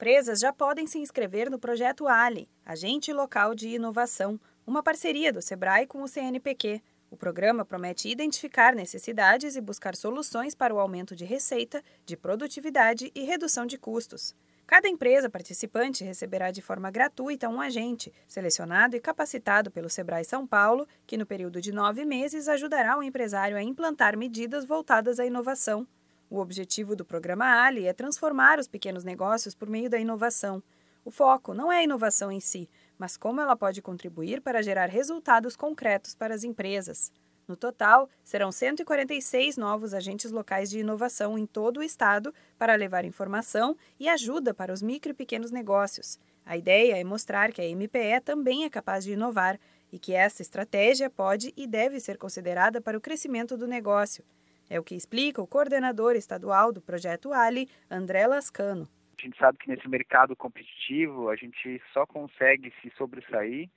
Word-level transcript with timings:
empresas 0.00 0.40
já 0.40 0.50
podem 0.50 0.86
se 0.86 0.98
inscrever 0.98 1.50
no 1.50 1.58
projeto 1.58 2.08
Ali, 2.08 2.48
Agente 2.64 3.12
Local 3.12 3.54
de 3.54 3.68
Inovação, 3.68 4.40
uma 4.66 4.82
parceria 4.82 5.30
do 5.30 5.42
Sebrae 5.42 5.86
com 5.86 6.02
o 6.02 6.08
CNPq. 6.08 6.80
O 7.10 7.18
programa 7.18 7.66
promete 7.66 8.08
identificar 8.08 8.74
necessidades 8.74 9.56
e 9.56 9.60
buscar 9.60 9.94
soluções 9.94 10.54
para 10.54 10.74
o 10.74 10.80
aumento 10.80 11.14
de 11.14 11.26
receita, 11.26 11.84
de 12.06 12.16
produtividade 12.16 13.12
e 13.14 13.24
redução 13.24 13.66
de 13.66 13.76
custos. 13.76 14.34
Cada 14.66 14.88
empresa 14.88 15.28
participante 15.28 16.02
receberá 16.02 16.50
de 16.50 16.62
forma 16.62 16.90
gratuita 16.90 17.50
um 17.50 17.60
agente, 17.60 18.10
selecionado 18.26 18.96
e 18.96 19.00
capacitado 19.00 19.70
pelo 19.70 19.90
Sebrae 19.90 20.24
São 20.24 20.46
Paulo, 20.46 20.88
que 21.06 21.18
no 21.18 21.26
período 21.26 21.60
de 21.60 21.72
nove 21.72 22.06
meses 22.06 22.48
ajudará 22.48 22.96
o 22.96 23.02
empresário 23.02 23.54
a 23.54 23.62
implantar 23.62 24.16
medidas 24.16 24.64
voltadas 24.64 25.20
à 25.20 25.26
inovação. 25.26 25.86
O 26.30 26.38
objetivo 26.38 26.94
do 26.94 27.04
programa 27.04 27.64
Ali 27.64 27.88
é 27.88 27.92
transformar 27.92 28.60
os 28.60 28.68
pequenos 28.68 29.02
negócios 29.02 29.52
por 29.52 29.68
meio 29.68 29.90
da 29.90 29.98
inovação. 29.98 30.62
O 31.04 31.10
foco 31.10 31.52
não 31.52 31.72
é 31.72 31.78
a 31.78 31.82
inovação 31.82 32.30
em 32.30 32.38
si, 32.38 32.70
mas 32.96 33.16
como 33.16 33.40
ela 33.40 33.56
pode 33.56 33.82
contribuir 33.82 34.40
para 34.40 34.62
gerar 34.62 34.86
resultados 34.86 35.56
concretos 35.56 36.14
para 36.14 36.32
as 36.32 36.44
empresas. 36.44 37.10
No 37.48 37.56
total, 37.56 38.08
serão 38.22 38.52
146 38.52 39.56
novos 39.56 39.92
agentes 39.92 40.30
locais 40.30 40.70
de 40.70 40.78
inovação 40.78 41.36
em 41.36 41.46
todo 41.46 41.78
o 41.78 41.82
estado 41.82 42.32
para 42.56 42.76
levar 42.76 43.04
informação 43.04 43.76
e 43.98 44.08
ajuda 44.08 44.54
para 44.54 44.72
os 44.72 44.80
micro 44.80 45.10
e 45.10 45.14
pequenos 45.14 45.50
negócios. 45.50 46.16
A 46.46 46.56
ideia 46.56 46.96
é 46.96 47.02
mostrar 47.02 47.50
que 47.50 47.60
a 47.60 47.68
MPE 47.68 48.20
também 48.24 48.62
é 48.62 48.70
capaz 48.70 49.02
de 49.02 49.14
inovar 49.14 49.58
e 49.90 49.98
que 49.98 50.12
essa 50.12 50.42
estratégia 50.42 51.10
pode 51.10 51.52
e 51.56 51.66
deve 51.66 51.98
ser 51.98 52.16
considerada 52.16 52.80
para 52.80 52.96
o 52.96 53.00
crescimento 53.00 53.56
do 53.56 53.66
negócio. 53.66 54.24
É 54.70 54.78
o 54.78 54.84
que 54.84 54.94
explica 54.94 55.42
o 55.42 55.48
coordenador 55.48 56.14
estadual 56.14 56.72
do 56.72 56.80
projeto 56.80 57.32
Ali, 57.32 57.68
André 57.90 58.24
Lascano. 58.28 58.88
A 59.18 59.22
gente 59.22 59.36
sabe 59.36 59.58
que 59.58 59.68
nesse 59.68 59.88
mercado 59.88 60.36
competitivo 60.36 61.28
a 61.28 61.34
gente 61.34 61.82
só 61.92 62.06
consegue 62.06 62.72
se 62.80 62.88
sobressair 62.96 63.68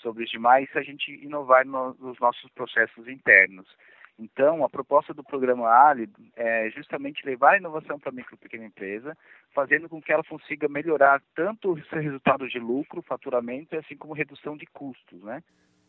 sobre 0.00 0.22
os 0.22 0.30
demais 0.30 0.70
se 0.70 0.78
a 0.78 0.82
gente 0.82 1.10
inovar 1.12 1.66
nos 1.66 2.18
nossos 2.20 2.48
processos 2.52 3.08
internos. 3.08 3.66
Então, 4.18 4.64
a 4.64 4.70
proposta 4.70 5.12
do 5.12 5.24
programa 5.24 5.68
Ali 5.68 6.08
é 6.36 6.70
justamente 6.70 7.26
levar 7.26 7.54
a 7.54 7.58
inovação 7.58 7.98
para 7.98 8.10
a 8.10 8.12
micro 8.12 8.36
e 8.36 8.38
pequena 8.38 8.64
empresa, 8.64 9.18
fazendo 9.52 9.88
com 9.88 10.00
que 10.00 10.12
ela 10.12 10.22
consiga 10.24 10.68
melhorar 10.68 11.20
tanto 11.34 11.72
os 11.72 11.86
resultados 11.90 12.50
de 12.52 12.58
lucro, 12.60 13.02
faturamento, 13.02 13.76
assim 13.76 13.96
como 13.96 14.14
redução 14.14 14.56
de 14.56 14.64
custos, 14.66 15.20
né? 15.22 15.42